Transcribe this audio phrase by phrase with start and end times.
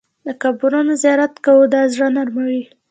[0.25, 2.61] د قبرونو زیارت کوه، دا زړه نرموي.